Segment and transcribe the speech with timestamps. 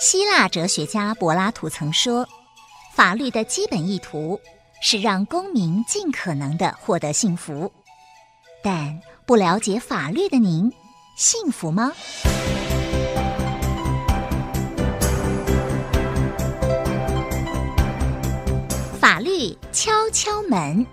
[0.00, 2.26] 希腊哲学家柏拉图曾说
[2.96, 4.40] ：“法律的基本意图
[4.80, 7.70] 是让公民尽可能的获得幸福。”
[8.64, 10.72] 但不了解法律的您，
[11.16, 11.92] 幸福吗？
[18.98, 20.86] 法律敲敲门，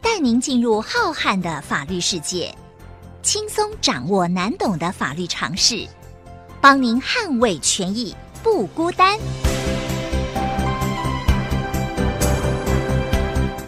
[0.00, 2.56] 带您进入浩瀚的法律世界，
[3.22, 5.86] 轻松掌握难懂的法律常识，
[6.58, 8.16] 帮您捍卫权益。
[8.46, 9.18] 不孤单。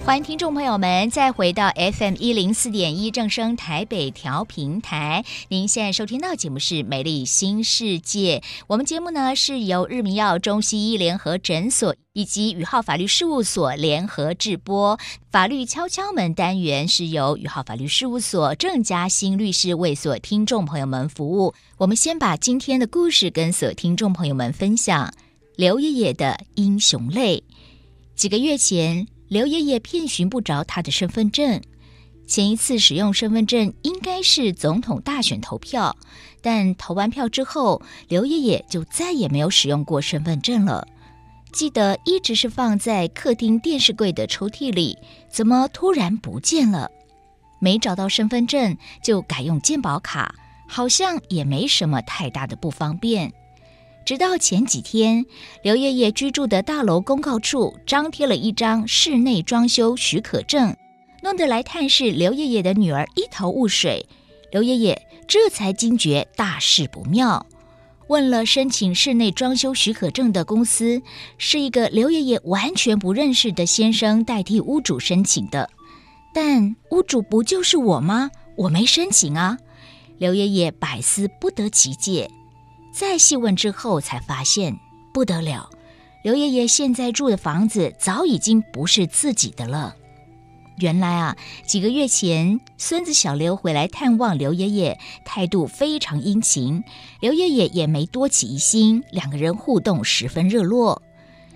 [0.09, 5.23] 欢迎听众朋友们再回到 FM 一零四点一正声台北调频台。
[5.49, 8.39] 您现在收听到节目是《美丽新世界》。
[8.69, 14.99] 我们节目呢是由日明耀中西医联合诊所以及宇浩法律事务所联合制播。
[15.31, 21.53] 法律敲敲门单元是由宇浩法律事务所郑嘉欣律师为所听众朋友们服务。
[21.77, 25.13] 我们先把今天的故事跟所听众朋友们分享：
[25.57, 27.45] 刘爷爷的英雄泪。
[28.17, 31.61] 几个月前，刘爷爷遍寻不着他的身份证。
[32.27, 35.97] 前一次使用身份证应该是总统大选投票，
[36.43, 40.87] 但投完票之后，刘爷爷就再也没有使用过身份证了。
[41.53, 44.99] 记得一直是放在客厅电视柜的抽屉里，
[45.31, 46.91] 怎么突然不见了？
[47.61, 50.35] 没找到身份证，就改用健保卡。
[50.71, 53.33] 好像也没什么太大的不方便。
[54.09, 55.27] 直到前几天，
[55.63, 60.75] 刘爷爷居住的大楼公告处张贴了一张室内装修许可证，
[61.23, 64.07] 弄得来探视刘爷爷的女儿一头雾水。
[64.51, 67.45] 刘爷爷这才惊觉大事不妙，
[68.07, 71.03] 问了申请室内装修许可证的公司，
[71.37, 75.69] 是一个刘爷爷完全不认识的先生代替屋主申请的。
[76.33, 78.31] 但屋主不就是我吗？
[78.57, 79.59] 我没申请啊！
[80.17, 82.31] 刘爷爷百思不得其解，
[82.93, 84.79] 再细问之后，才发现
[85.13, 85.69] 不得了。
[86.25, 89.95] 刘爷爷现在住的房子早已经不是自己的了。
[90.79, 96.85] 原来啊，几个月前，孙子小刘回来探望刘爷爷，态度非常殷勤，
[97.21, 101.03] 刘爷爷也没多起疑心，两个人互动十分热络。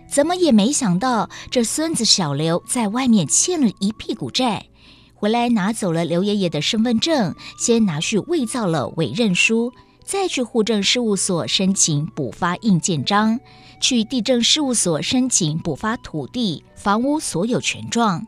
[0.08, 4.66] 怎么也没想到，这孙子小刘在外面欠了一屁股债。
[5.14, 9.72] 回来拿走了刘爷爷的身份证，先拿去伪造了委任书，
[10.12, 13.40] 再去户政事务所申请补发印鉴章，
[13.80, 18.26] 去地政事务所申请补发土地、房屋所有权状。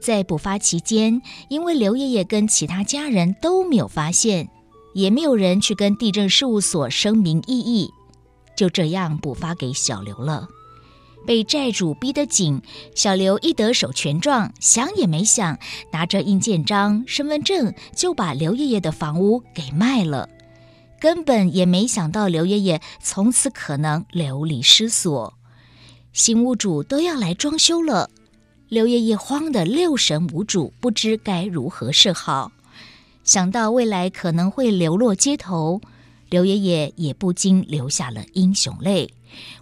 [0.00, 1.20] 在补发期间，
[1.50, 4.48] 因为刘爷爷跟其他家人都没有发现，
[4.94, 7.90] 也没有人去跟地政事务所声明异议，
[8.56, 10.48] 就这样补发给小刘了。
[11.26, 12.62] 被债主逼得紧，
[12.94, 15.58] 小刘一得手权状，想也没想，
[15.92, 20.26] 拿着印鉴章、身份证就把刘爷爷的房屋给卖了。
[21.00, 25.34] 根本也没想到刘爷爷从此可能流离失所。
[26.12, 28.10] 新屋主都要来装修了，
[28.68, 32.52] 刘爷爷慌得六神无主，不知该如何是好。
[33.24, 35.80] 想到未来可能会流落街头，
[36.30, 39.12] 刘爷爷也不禁流下了英雄泪。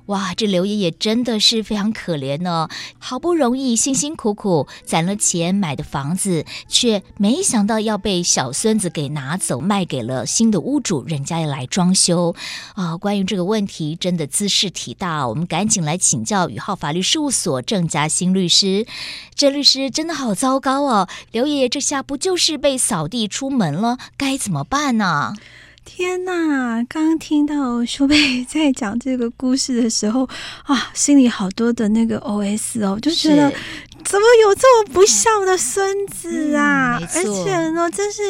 [0.07, 2.71] 哇，这刘爷爷真的是非常可怜呢！
[2.99, 12.35] 好不容易辛辛苦苦攒了钱买的房子，却没想到要被小孙子给拿走，卖给了新的屋主，人家要来装修
[12.75, 12.97] 啊！
[12.97, 18.87] 关于这个问题，真的兹事体大，我们赶紧来请教宇浩法律事务所郑佳欣律师。
[19.35, 21.09] 郑律师真的好糟糕哦！
[21.31, 23.99] 刘爷爷这下不就是被扫地出门了？
[24.17, 25.35] 该怎么办呢？
[25.89, 30.29] 天呐，刚听到舒贝在讲这个故事的时候
[30.65, 33.51] 啊，心里好多的那个 OS 哦，就觉得。
[34.05, 36.99] 怎么有这么不孝的孙子啊？
[36.99, 38.23] 嗯、而且呢，真是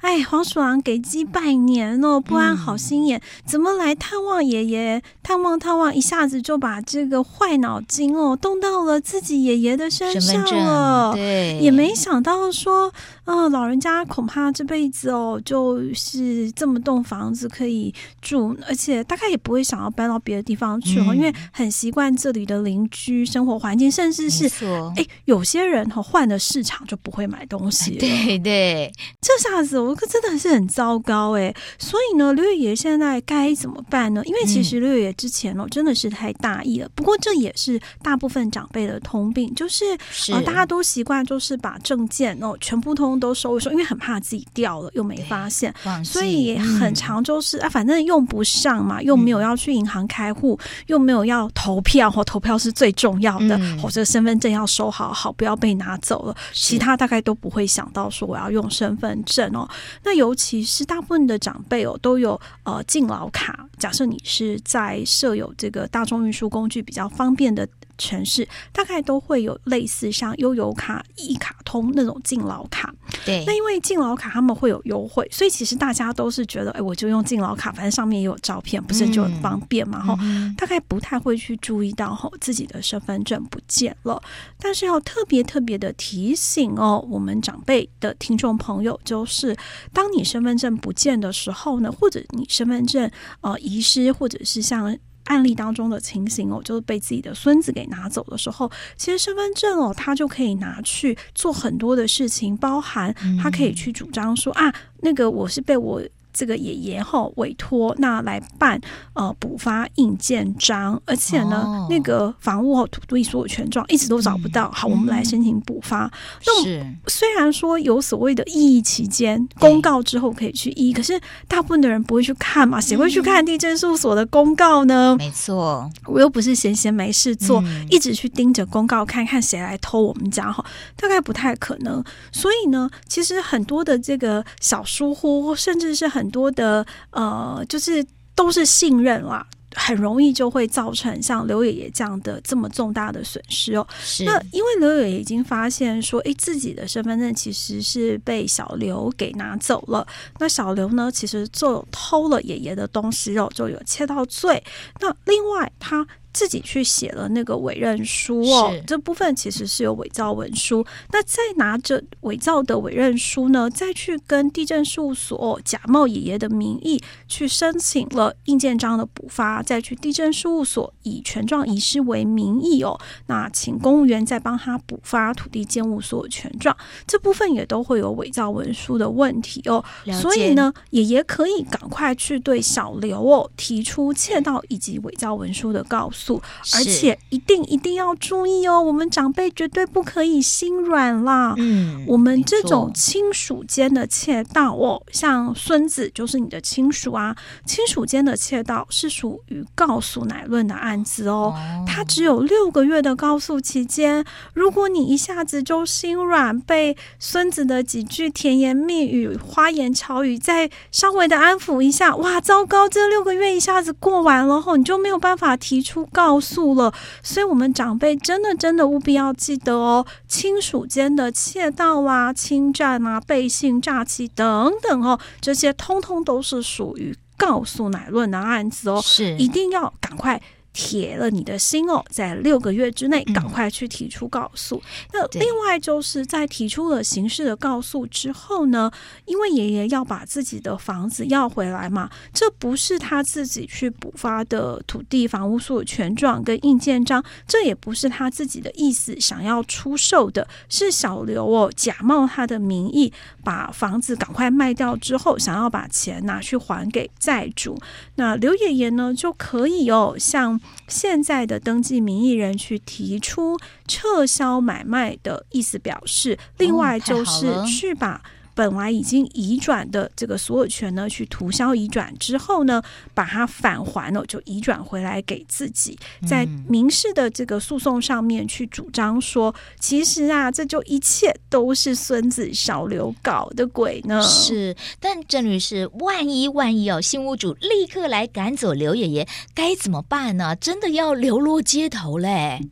[0.00, 5.02] 哎，黄鼠狼给鸡拜年哦，不安好心眼，嗯、怎么来探望爷爷？
[5.22, 11.12] 探望探望，一下子就把这个坏脑筋哦，动到了自己爷爷的身上了。
[11.12, 12.90] 对，也没想到说，
[13.26, 24.48] 啊、呃，老人家恐怕这辈子哦，就是这么栋房子可以住，而且大概也不会想要搬到别的地方去哦，嗯、因为很习惯这里的邻居生活环境，甚至是
[24.96, 25.04] 哎。
[25.26, 31.52] 有些人哈换了市场就不会买东西，对对， 这下子我可真的是很糟糕哎。
[31.80, 34.22] 所以呢，刘爷爷现在该怎么办呢？
[34.24, 36.88] 因为其实刘爷爷之前哦真的是太大意了。
[36.94, 45.74] 不过这也是大部分长辈的通病，就是啊是、呃，大家都习惯就是把证件哦全部通通都收一收，因为很怕自己掉了又没发现，
[46.04, 59.68] 所以很长就是啊，反正用不上嘛，又没有要去银行开户，嗯、又没有要投票，或，投票是最重要的，嗯、或者身份证要收好好，不要被拿走了，其他大概都不会想到说我要用身份证哦。
[60.04, 67.66] 那尤其是大部分的长辈哦，都有呃敬老卡，假设你是在设有这个大众运输工具比较方便的。
[67.98, 72.94] 城市大概都会有类似像悠游卡、一卡通那种敬老卡。
[73.24, 80.02] 对，那因为敬老卡他们会有优惠，所以其实大家都是觉得，哎，我就用敬老卡，反正上面也有照片，不是就很方便嘛？
[80.02, 84.20] 哈、嗯，大概不太会去注意到哈自己的身份证不见了。
[84.58, 89.56] 但是要特别特别的提醒哦，我们长辈的听众朋友，就是
[89.92, 93.10] 当你身份证不见的时候呢，或者你身份证
[93.40, 94.96] 呃遗失，或者是像。
[95.26, 106.02] 案例当中的情形哦，就是被自己的孙子给拿走的时候，其实身份证哦，他就可以拿去做很多的事情，包含他可以去主张说、嗯、啊，那个我是被我。
[106.36, 108.78] 这个爷爷后委托那来办
[109.14, 114.66] 呃补发印鉴章，而且呢，哦、那个房屋和土地所有权状一直都找不到。
[114.68, 116.04] 嗯、好，我们来申请补发。
[116.04, 116.10] 嗯、
[116.44, 121.18] 那虽然说有所谓的异议期间公告之后可以去异议，可是
[121.48, 125.16] 大部分的人不会去看嘛，谁会去看地政事务所的公告呢？
[125.18, 130.62] 没错，我又不是闲闲没事做，嗯、一直去盯着公告看看谁来偷我们家哈，
[130.96, 132.04] 大概不太可能。
[132.30, 136.25] 所以呢，其实很多的这个小疏忽，甚至是很。
[136.26, 139.46] 很多的呃，就是都是信任啦，
[139.76, 143.86] 很容易就会造成像刘爷爷这样的这么重大的损失哦。
[144.24, 150.04] 那因为刘爷爷已经发现说，诶，自己的身份证其实是被小刘给拿走了。
[150.40, 154.60] 那小刘呢，其实就偷了爷爷的东西哦，就有切到罪。
[154.98, 156.04] 那另外他。
[156.36, 160.84] 自己去写了那个委任书哦，这部分其实是有伪造文书。
[161.10, 179.82] 那再拿着伪造的委任书呢，再去跟地震事务所假冒爷爷的名义去申请了印鉴章的补发，再去地震事务所以权状遗失为名义哦，那请公务员再帮他补发土地建物所有权状，这部分也都会有伪造文书的问题哦。
[180.20, 186.25] 所以呢，爷爷可以赶快去对小刘哦提出窃盗以及伪造文书的告诉。
[186.74, 191.54] 而且一定一定要注意哦，我们长辈绝对不可以心软啦。
[191.56, 201.54] 嗯，我们这种亲属间的窃盗哦，像孙子就是你的亲属啊，亲属间的窃盗是属于告诉乃论的案子哦。
[201.86, 216.90] 他只有六个月的告诉期间，如果你一下子就心软，被孙子的几句甜言蜜语、花言巧语再稍微的安抚一下，哇，糟糕，这六个月一下子过完了后，你就没有办法提出告诉了。
[217.22, 230.40] 所以，我们长辈真的真的务必要记得哦，亲属间的窃盗啊、侵占啊、背信诈欺等等哦，这些通通都是属于告诉乃论的案子哦，是一定要赶快。
[230.76, 234.76] 铁了你的心哦，在六个月之内赶快去提出告诉。
[234.76, 234.82] 嗯、
[235.14, 238.90] 那另外就是在提出了刑事的告诉之后呢，
[239.24, 253.10] 因为爷爷要把自己的房子要回来嘛，这不是他自己去补发的土地房屋所有权状跟印鉴章，这也不是他自己的意思想要出售的，是小刘哦假冒他的名义
[253.42, 257.78] 把房子赶快卖掉之后，想要把钱拿去还给债主。
[258.16, 260.60] 那刘爷爷呢就可以哦向。
[260.88, 268.22] 现在的登记名义人去提出撤销买卖的意思表示，另外就是去把。
[268.56, 272.82] 本来已经移转的这个所有权呢，去涂销移转之后呢，
[273.12, 275.96] 把它返还了，就移转回来给自己，
[276.26, 284.22] 在民事的这个诉讼上面去主张说，其实啊，这就一切都是孙子小刘搞的鬼呢。
[284.22, 290.56] 是，但郑律师，万一万一哦，新屋主立刻来赶走刘爷爷，该怎么办呢？
[290.56, 292.62] 真的要流落街头嘞？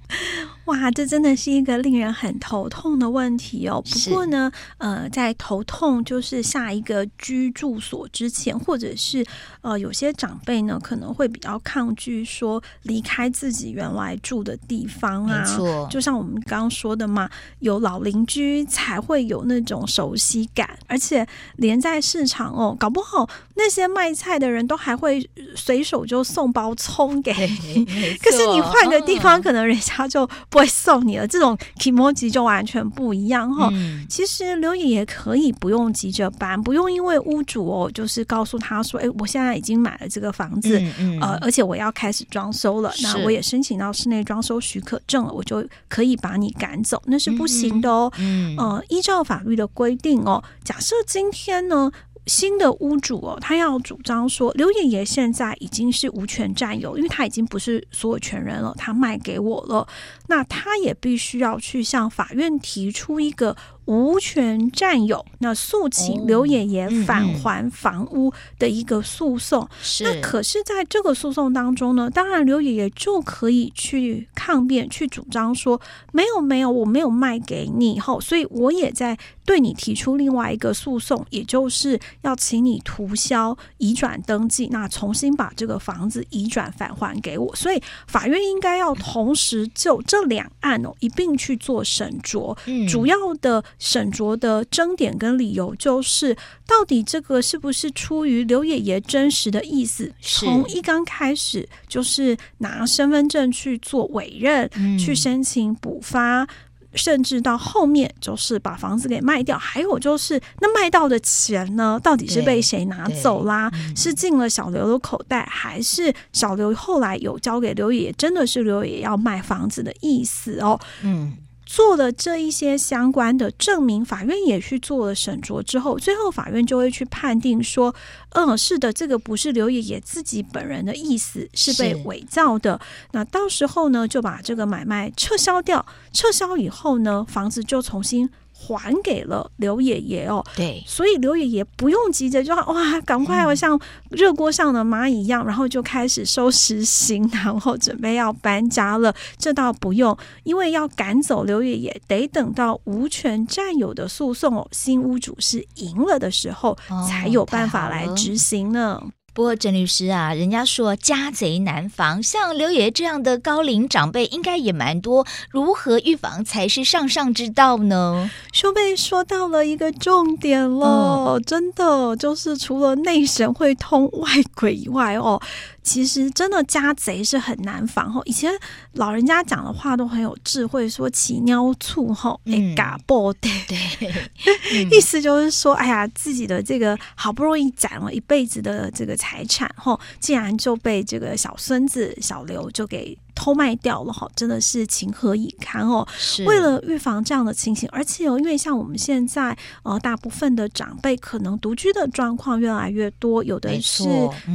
[0.66, 3.82] 哇，这真的是一个令人很头痛的问题哦。
[3.82, 9.22] 不过呢，呃，在头痛就是下一个居住所之前，或者是
[9.60, 15.40] 呃，有些长辈呢可能会比较抗拒说离开自己原来住的地方啊。
[15.40, 17.28] 没错，就像我们刚刚说的嘛，
[17.58, 27.84] 有老邻居才会有那种熟悉感，而且连在市场哦，搞不好那些卖菜的人都还会随手就送包葱给你。
[28.22, 30.26] 可是你换个地方，可能人家就。
[30.54, 31.26] 不会送你了。
[31.26, 33.68] 这种 kimoji 就完全不一样哈。
[33.72, 48.12] 嗯、其实刘爷爷可以不用急着搬，不用因为屋主哦，就是告诉他说，哎，我现在已经买了这个房子，嗯嗯、呃，而且我要开始装修了，那我也申请到室内装修许可证了，我就可以把你赶走，那是不行的哦。
[48.56, 51.90] 呃，依照法律的规定哦，假设今天呢。
[52.26, 59.86] 新的屋主哦，他要主张说，刘爷爷现在已经是无权占有，因为他已经不是所有权人了，他卖给我了，
[60.28, 63.56] 那他也必须要去向法院提出一个。
[63.86, 69.68] 无权占有，那诉请刘爷爷返还房屋的一个诉讼。
[69.82, 75.78] 是、哦嗯嗯，那可是在这个诉讼当中呢，当然刘爷爷就可以去抗辩，去主张说，
[76.12, 87.54] 没有没有，我没有卖给你，后，所以我也在对你提出另外一个诉讼，也就是要请你涂销移转登记，那重新把这个房子移转返还给我。
[87.54, 93.62] 所以法院应该要同时就这两案哦一并去做审酌，嗯、主要的。
[93.78, 96.34] 审酌的争点跟理由就是，
[96.66, 100.12] 到底这个是不是出于刘爷爷真实的意思？
[100.20, 106.46] 从一刚开始就是拿身份证去做委任，嗯、去申请补发，
[106.94, 109.58] 甚至到后面就是把房子给卖掉。
[109.58, 113.70] 还有就是，那卖到的钱呢，到底是被谁拿走啦？
[113.74, 118.12] 嗯、是进了小刘的口袋，还是小刘后来有交给刘爷爷？
[118.12, 120.80] 真的是刘爷爷要卖房子的意思哦？
[121.02, 121.36] 嗯。
[121.66, 127.94] 做了这一些相关的证明，法院也去做了审酌之后，最后法院就会去判定说，
[128.30, 132.80] 嗯，是的，这个不是刘爷爷自己本人的意思，是被伪造的。
[133.12, 138.28] 那到时候呢，就把这个买卖撤销掉，撤销以后呢，房子就重新。
[138.56, 143.78] 还给了刘爷爷哦，对，所以刘爷爷不用急着就哇，赶快要像
[144.10, 149.14] 热锅上的蚂蚁一样，嗯、然后就开始收拾行囊，然后准备要搬家了。
[149.36, 159.02] 这倒不用，因为要赶走刘爷爷，得等到无权占有的诉讼哦，新屋主是赢了的时候，哦、才有办法来执行呢。
[159.34, 168.30] 不过，郑律师啊，人家说家贼难防，像刘爷爷这样的高龄长辈应该也蛮多，如何预防才是上上之道呢？
[168.52, 175.42] 兄妹说到了一个重点了，嗯、真的就是除了内神会通外鬼以外哦。
[175.84, 178.50] 其实真的家贼是很难防吼，以前
[178.94, 193.16] 老人家讲的话都很有智慧，说起尿醋吼，哎嘎爆的，对， 意思就是说，哎呀，自己的这个好不容易攒了一辈子的这个财产吼，竟然就被这个小孙子小刘就给。
[193.34, 196.06] 偷卖掉了哈，真的是情何以堪哦！
[196.16, 204.04] 是为了预防这样的情形，而且哦，因为像我们现在呃，大部分的长辈可能独居的状况越来越多，有的是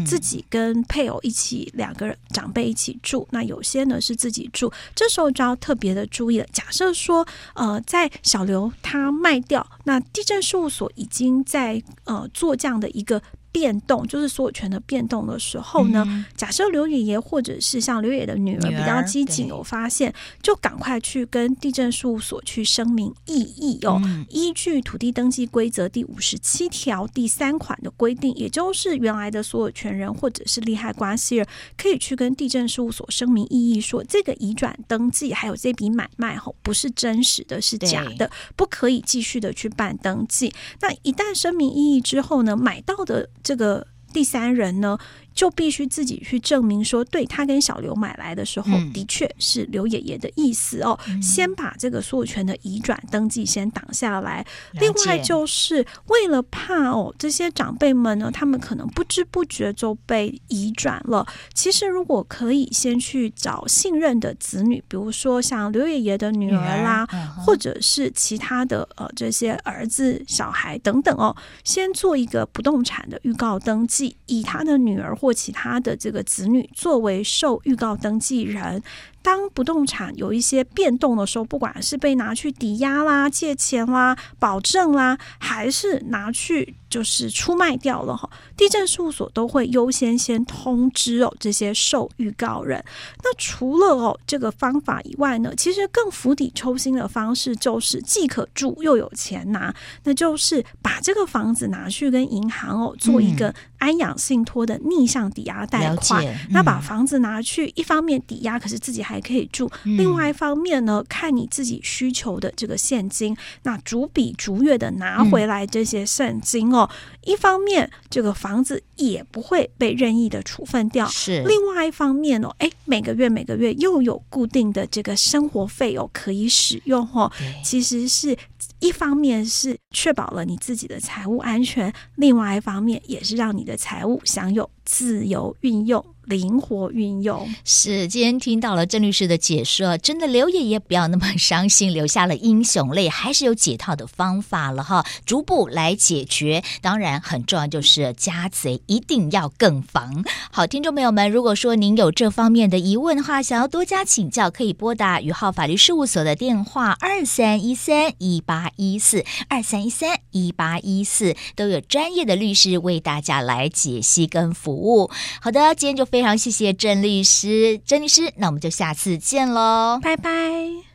[0.05, 6.45] 自己跟配偶一起两个人长辈一起住，那有些呢是自己住，这时候就要特别的注意了。
[6.51, 13.21] 假设说呃，在小刘他卖掉，那地震事务所已经在呃做这样的一个。
[13.51, 23.99] 变动就是所有权的变动的时候呢，嗯、假设刘爷爷或者是像刘爷爷的女儿比较机警，有发现就赶快去跟地震事务所去声明异议哦。
[24.05, 40.53] 嗯、依据土地登记规则第五十七条第三款的规定，也就是原来的所有权人或者是利害关系人，可以去跟地震事务所声明异议，说这个移转登记还有这笔买卖哦不是真实的，是假的，不可以继续的去办登记。
[40.81, 43.27] 那一旦声明异议之后呢，买到的。
[43.43, 44.97] 这个第三人呢，
[45.33, 50.99] 就必须自己去证明说，对他跟小刘买来的时候，的确是刘爷爷的意思哦。
[51.07, 54.45] 嗯、先把这个所有权的移转登记先挡下来。
[54.73, 61.25] 另外，就是为了怕哦，这些长辈们呢，他们可能不知不觉就被移转了。
[61.53, 78.81] 其实，如果可以先去找信任的子女，比如说像刘爷爷的女儿啦，儿或者是其他的呃这些儿子、小孩等等哦，先做一个不动产的预告登记，以他的女儿或其他的这个子女作为受预告登记人。
[79.21, 92.83] 当不动产有一些变动的时候，不管是被拿去抵押啦、借钱啦、保证啦，还是拿去就是出卖掉了哈，地震事务所都会优先先通知哦这些受预告人。
[93.23, 99.73] 那除了哦这个方法以外呢，其实更釜底抽薪的方式就是既可住又有钱拿，
[100.03, 106.25] 那就是把这个房子拿去跟银行哦做一个安养信托的逆向抵押贷款。
[106.25, 109.67] 嗯、那把房子拿去，一方面抵押，可是自己还还可以住。
[109.85, 116.87] 嗯、另外一方面呢，看你自己需求的这个现金，那逐笔逐月的拿回来这些现金哦。
[116.91, 127.31] 嗯、一方面，这个房子也不会被任意的处分掉；是另外一方面哦，哎，每个月每个月又有固定的这个生活费哦可以使用哦。
[127.63, 128.37] 其实是
[128.79, 136.03] 一方面是确保了你自己的财务安全，另外一方面也是让你的财务享有自由运用。
[136.25, 137.49] 灵活运用。
[137.65, 146.63] 是，今天听到了郑律师的解说，真的刘爷爷不要那么伤心，流下了英雄泪，还是有解套的方法了哈，逐步来解决。
[146.83, 150.23] 当然，很重要就是家贼一定要更防。
[150.51, 165.09] 好，听众朋友们，如果说您有这方面的疑问的话，想要多加请教，可以拨打宇浩法律事务所的电话二三一三一八一四二三一三一八一四，都有专业的律师为大家来解析跟服务。
[165.41, 166.09] 好的，今天就。
[166.09, 170.79] 非常谢谢郑律师，郑律师，那我们就下次见喽，拜拜。